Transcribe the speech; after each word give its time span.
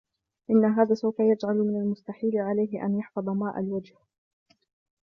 إن 0.49 0.65
هذا 0.65 0.93
سوف 0.95 1.15
يجعل 1.19 1.55
من 1.57 1.75
المستحيل 1.81 2.37
عليه 2.37 2.85
أن 2.85 2.97
يحفظ 2.99 3.29
ماء 3.29 3.59
الوجه. 3.59 3.95